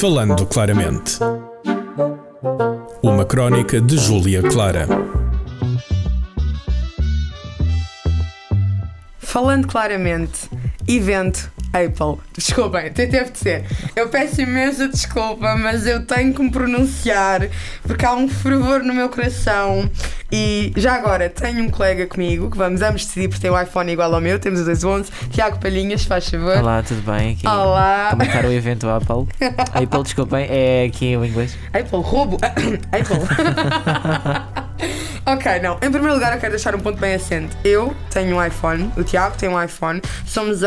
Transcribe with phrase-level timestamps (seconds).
[0.00, 1.18] Falando claramente.
[3.02, 4.86] Uma crónica de Júlia Clara.
[9.18, 10.48] Falando claramente,
[10.86, 11.50] evento
[11.84, 12.22] Apple.
[12.36, 13.64] Desculpem, teve de ser.
[13.94, 17.48] Eu peço imensa desculpa, mas eu tenho que me pronunciar
[17.82, 19.90] porque há um fervor no meu coração.
[20.30, 23.90] E já agora, tenho um colega comigo que vamos ambos decidir por ter um iPhone
[23.90, 25.10] igual ao meu, temos os dois 11.
[25.30, 26.58] Tiago Palhinhas, faz favor.
[26.58, 27.32] Olá, tudo bem?
[27.32, 28.08] Aqui Olá.
[28.10, 29.26] Comentar o evento Apple.
[29.72, 31.56] Apple, desculpem, é aqui o inglês.
[31.72, 32.36] Apple, roubo.
[32.92, 33.18] Apple.
[35.32, 35.74] ok, não.
[35.76, 37.54] Em primeiro lugar, eu quero deixar um ponto bem assente.
[37.62, 40.60] Eu tenho um iPhone, o Tiago tem um iPhone, somos,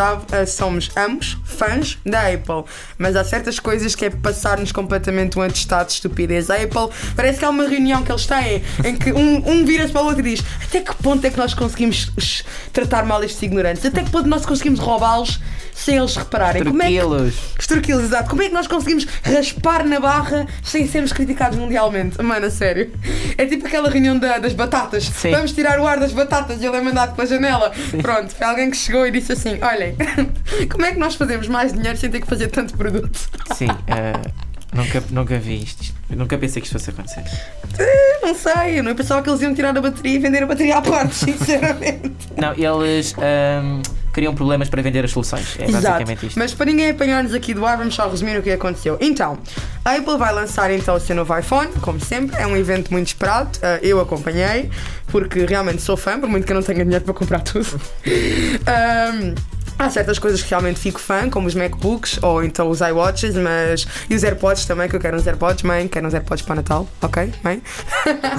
[0.48, 2.64] somos ambos fãs da Apple.
[2.98, 6.50] Mas há certas coisas que é passar-nos completamente um atestado de estupidez.
[6.50, 9.92] A Apple parece que há uma reunião que eles têm em que um, um vira-se
[9.92, 13.41] para o outro e diz: Até que ponto é que nós conseguimos tratar mal estes
[13.41, 13.84] ignorantes?
[13.86, 15.40] Até que ponto nós conseguimos roubá-los?
[15.81, 16.63] Sem eles repararem.
[16.63, 18.30] Como é que, Estorquilos, exato.
[18.30, 22.21] Como é que nós conseguimos raspar na barra sem sermos criticados mundialmente?
[22.21, 22.91] Mano, a sério.
[23.35, 25.05] É tipo aquela reunião da, das batatas.
[25.05, 25.32] Sim.
[25.32, 27.71] Vamos tirar o ar das batatas e ele é mandado pela janela.
[27.90, 27.98] Sim.
[27.98, 29.96] Pronto, foi alguém que chegou e disse assim: olhem,
[30.70, 33.20] como é que nós fazemos mais dinheiro sem ter que fazer tanto produto?
[33.55, 34.32] Sim, uh,
[34.73, 35.93] nunca, nunca vi isto.
[36.12, 37.21] Nunca pensei que isto fosse acontecer.
[37.21, 40.45] Uh, não sei, eu não pensava que eles iam tirar a bateria e vender a
[40.45, 42.12] bateria à parte, sinceramente.
[42.38, 43.16] Não, eles.
[43.18, 45.57] Um criam problemas para vender as soluções.
[45.59, 45.84] É Exato.
[45.84, 46.40] basicamente isto.
[46.40, 48.98] Mas para ninguém apanhar-nos aqui do ar, vamos só resumir o que aconteceu.
[48.99, 49.37] Então,
[49.84, 53.07] a Apple vai lançar então o seu novo iPhone, como sempre, é um evento muito
[53.07, 53.49] esperado.
[53.57, 54.70] Uh, eu acompanhei,
[55.07, 57.79] porque realmente sou fã, por muito que eu não tenha dinheiro para comprar tudo.
[58.05, 59.35] um,
[59.82, 63.87] Há certas coisas que realmente fico fã, como os MacBooks ou então os iWatches, mas.
[64.07, 66.88] E os AirPods também, que eu quero uns AirPods, mãe, quero uns AirPods para Natal,
[67.01, 67.63] ok, mãe?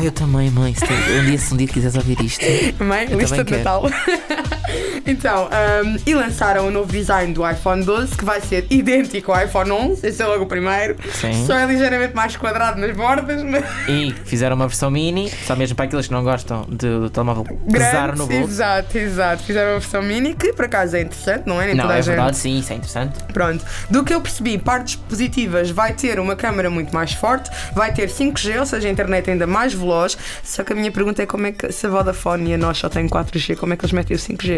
[0.05, 2.45] eu também, mãe, se, um dia, se um dia quiseres ouvir isto.
[2.85, 3.59] Mãe, eu lista de quero.
[3.59, 3.83] Natal.
[5.07, 5.49] então,
[5.85, 9.45] um, e lançaram o um novo design do iPhone 12, que vai ser idêntico ao
[9.45, 10.97] iPhone 11, esse é logo o primeiro.
[11.13, 11.47] Sim.
[11.47, 13.65] Só é ligeiramente mais quadrado nas bordas, mas.
[13.89, 17.45] E fizeram uma versão mini, só mesmo para aqueles que não gostam de, do telemóvel
[17.71, 18.45] pesar no bolso.
[18.45, 19.43] Exato, exato.
[19.43, 21.67] Fizeram uma versão mini, que por acaso é interessante não é?
[21.67, 23.23] Nem não, é verdade, sim, isso é interessante.
[23.33, 23.65] Pronto.
[23.91, 28.09] Do que eu percebi, partes positivas vai ter uma câmera muito mais forte, vai ter
[28.09, 30.17] 5G, ou seja, a internet ainda mais veloz.
[30.43, 32.79] Só que a minha pergunta é como é que se a Vodafone e a nós
[32.79, 34.52] só têm 4G, como é que eles metem o 5G?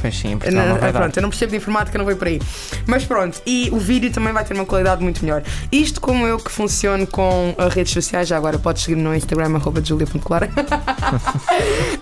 [0.00, 2.40] Pois sim, porque não, vai pronto, eu não percebo de informática, não vou por aí.
[2.86, 5.42] Mas pronto, e o vídeo também vai ter uma qualidade muito melhor.
[5.70, 9.54] Isto como eu que funciono com as redes sociais, já agora podes seguir no Instagram,
[9.56, 10.50] arroba julia.clara.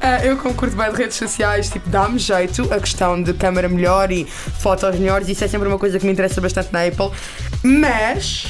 [0.03, 3.69] Ah, eu como curto bem de redes sociais, tipo, dá-me jeito a questão de câmera
[3.69, 7.11] melhor e fotos melhores, isso é sempre uma coisa que me interessa bastante na Apple.
[7.63, 8.47] Mas.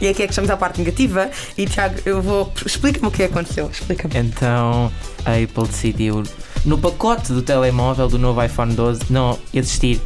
[0.00, 1.30] E aqui é que estamos à parte negativa.
[1.56, 2.52] E Tiago, eu vou.
[2.64, 3.68] Explica-me o que aconteceu.
[3.70, 4.16] Explica-me.
[4.16, 4.92] Então,
[5.24, 6.22] a Apple decidiu,
[6.66, 10.00] no pacote do telemóvel do novo iPhone 12, não existir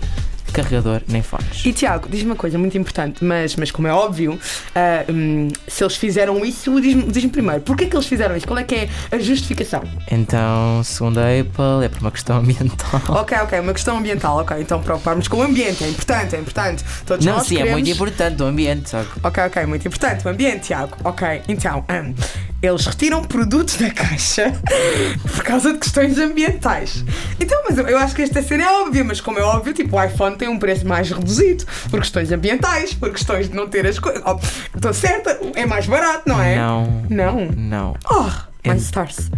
[0.50, 1.64] carregador nem fones.
[1.64, 5.82] E Tiago, diz-me uma coisa muito importante, mas, mas como é óbvio, uh, um, se
[5.82, 8.46] eles fizeram isso, diz-me diz primeiro, porquê que eles fizeram isso?
[8.46, 9.82] Qual é que é a justificação?
[10.10, 13.00] Então, segundo a Apple, é por uma questão ambiental.
[13.20, 14.56] Ok, ok, uma questão ambiental, ok.
[14.60, 16.84] Então preocuparmos com o ambiente, é importante, é importante.
[17.06, 17.70] Todos Não, sim, queremos...
[17.70, 19.08] é muito importante o ambiente, sabe?
[19.22, 20.96] Ok, ok, muito importante o ambiente, Tiago.
[21.04, 22.14] Ok, então, um,
[22.62, 24.52] eles retiram produtos da caixa
[25.32, 27.04] por causa de questões ambientais.
[27.38, 30.04] Então, mas eu, acho que esta cena é óbvia, mas como é óbvio, tipo, o
[30.04, 33.98] iPhone tem um preço mais reduzido por questões ambientais, por questões de não ter as
[33.98, 34.22] coisas.
[34.26, 34.38] Oh,
[34.74, 36.56] estou certa, é mais barato, não é?
[36.56, 37.04] Não.
[37.08, 37.46] Não?
[37.56, 37.96] Não.
[38.10, 38.30] Oh,
[38.66, 39.30] mais stars.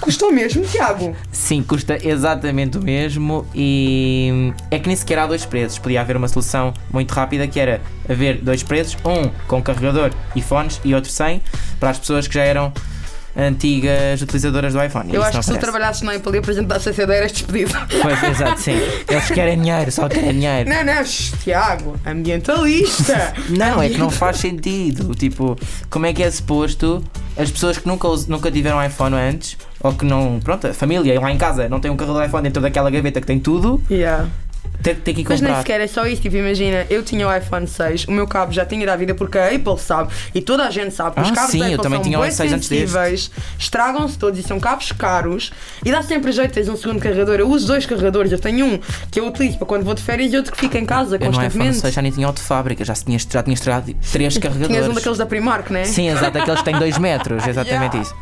[0.00, 1.14] Custou mesmo, Tiago?
[1.32, 5.78] Sim, custa exatamente o mesmo e é que nem sequer há dois preços.
[5.78, 10.42] Podia haver uma solução muito rápida que era haver dois preços, um com carregador e
[10.42, 11.40] fones e outro sem,
[11.80, 12.72] para as pessoas que já eram
[13.36, 15.14] antigas utilizadoras do iPhone.
[15.14, 17.72] Eu acho que se tu trabalhasses na Apple e apresentasse essa ideia eras despedido.
[18.00, 18.78] Pois, exato, sim.
[19.08, 20.70] Eles querem dinheiro, só querem dinheiro.
[20.70, 21.04] Não, não,
[21.42, 23.34] Tiago, ambientalista.
[23.50, 25.14] não, é que não faz sentido.
[25.14, 25.56] Tipo,
[25.90, 27.04] como é que é suposto
[27.36, 31.30] as pessoas que nunca, nunca tiveram iPhone antes, ou que não, pronto, a família lá
[31.30, 33.80] em casa não tem um carro do iPhone dentro daquela gaveta que tem tudo.
[33.90, 34.28] Yeah
[34.82, 35.34] ter, ter que comprar.
[35.34, 36.22] Mas nem sequer é só isso.
[36.22, 39.14] Tipo, imagina, eu tinha o iPhone 6, o meu cabo já tinha ido à vida
[39.14, 41.64] porque a Apple sabe e toda a gente sabe que ah, os cabos sim, da
[41.66, 45.52] Apple eu também são tinha o S6 antes estragam-se todos e são cabos caros
[45.84, 47.36] e dá sempre jeito de teres um segundo carregador.
[47.36, 48.80] Eu uso dois carregadores, eu tenho um
[49.10, 51.20] que eu utilizo para quando vou de férias e outro que fica em casa eu
[51.20, 51.56] constantemente.
[51.56, 54.66] No iPhone 6 já nem tinha auto fábrica, já tinha, já tinha estragado três carregadores.
[54.76, 55.84] Tinhas um daqueles da Primark, né?
[55.84, 58.00] Sim, exato, aqueles que têm 2 metros, exatamente yeah.
[58.00, 58.14] isso.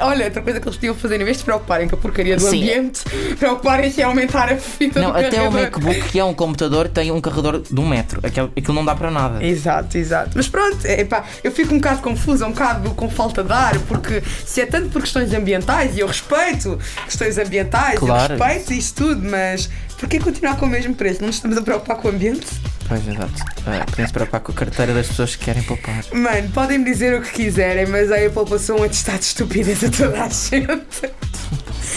[0.00, 2.36] Olha, outra coisa que eles podiam fazer, em vez de se preocuparem com a porcaria
[2.36, 2.62] do sim.
[2.62, 3.02] ambiente,
[3.38, 5.58] preocuparem-se em aumentar a fita não, do até carregador.
[5.58, 8.20] o MacBook, que é um computador tem um carregador de um metro.
[8.22, 9.44] Aquilo, aquilo não dá para nada.
[9.44, 10.30] Exato, exato.
[10.34, 14.22] Mas pronto, epá, eu fico um bocado confusa, um bocado com falta de ar, porque
[14.44, 18.34] se é tanto por questões ambientais, e eu respeito questões ambientais, claro.
[18.34, 21.22] eu respeito isso tudo, mas porquê continuar com o mesmo preço?
[21.22, 22.46] Não estamos a preocupar com o ambiente?
[22.88, 23.32] Pois, exato.
[23.60, 26.04] Uh, Podem se preocupar com a carteira das pessoas que querem poupar.
[26.12, 29.84] Mano, podem me dizer o que quiserem, mas a Apple passou um atestado de estupidez
[29.84, 31.27] a toda a gente.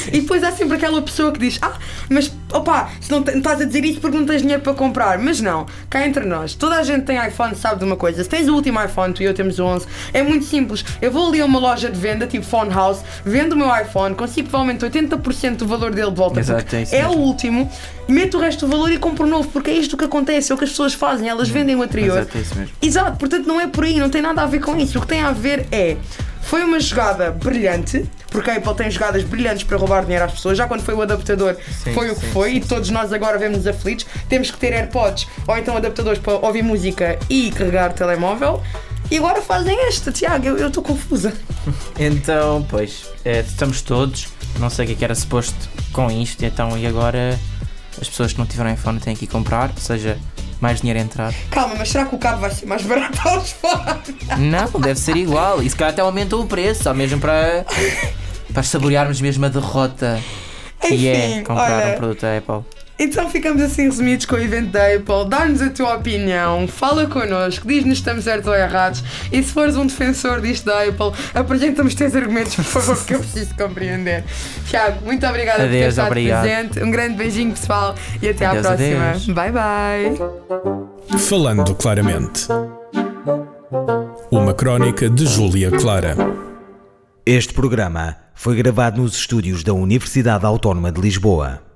[0.08, 1.74] E depois há sempre aquela pessoa que diz: Ah,
[2.10, 5.18] mas opá, se não, estás a dizer isso porque não tens dinheiro para comprar.
[5.20, 8.24] Mas não, cá entre nós, toda a gente tem iPhone, sabe de uma coisa.
[8.24, 10.84] Se tens o último iPhone, tu e eu temos o 11, é muito simples.
[11.02, 14.16] Eu vou ali a uma loja de venda, tipo Phone House, vendo o meu iPhone,
[14.16, 17.70] consigo provavelmente 80% do valor dele de volta, Exato, é é o último,
[18.08, 20.58] meto o resto do valor e compro novo, porque é isto que acontece, é o
[20.58, 22.18] que as pessoas fazem, elas vendem o anterior.
[22.18, 22.76] Exato, é isso mesmo.
[22.82, 24.98] Exato, portanto não é por aí, não tem nada a ver com isso.
[24.98, 25.98] O que tem a ver é.
[26.42, 30.58] Foi uma jogada brilhante, porque a Apple tem jogadas brilhantes para roubar dinheiro às pessoas.
[30.58, 33.14] Já quando foi o adaptador, Sim, foi o que sim, foi, sim, e todos nós
[33.14, 34.06] agora vemos aflitos.
[34.28, 38.62] Temos que ter AirPods ou então adaptadores para ouvir música e carregar telemóvel.
[39.10, 41.34] E agora fazem esta, Tiago, eu estou confusa.
[42.00, 44.30] Então, pois, eh, estamos todos.
[44.60, 46.44] Não sei o que é que era suposto com isto.
[46.44, 47.40] Então, e agora
[48.02, 50.18] as pessoas que não tiveram iPhone têm que ir comprar, ou seja,
[50.62, 51.34] mais dinheiro a entrar.
[51.50, 54.16] Calma, mas será que o cabo vai ser mais barato aos fones?
[54.38, 55.62] Não, deve ser igual.
[55.62, 57.66] E se calhar até aumentou o preço, só mesmo para,
[58.54, 60.22] para saborearmos mesmo a derrota
[60.80, 61.94] que é Enfim, comprar olha.
[61.94, 62.81] um produto da Apple.
[63.04, 65.28] Então ficamos assim resumidos com o evento da Apple.
[65.28, 69.04] Dá-nos a tua opinião, fala connosco, diz-nos se estamos certos ou errados.
[69.32, 73.16] E se fores um defensor disto da Apple, apresenta-me os teus argumentos, por favor, porque
[73.16, 74.24] eu preciso compreender.
[74.68, 76.42] Tiago, muito obrigada por ter Adeus, estado obrigado.
[76.44, 76.84] presente.
[76.84, 79.10] Um grande beijinho, pessoal, e até Adeus, à próxima.
[79.10, 79.28] adeus.
[79.30, 81.18] Bye bye.
[81.18, 82.48] Falando claramente.
[84.30, 86.16] Uma crónica de Júlia Clara.
[87.26, 91.71] Este programa foi gravado nos estúdios da Universidade Autónoma de Lisboa.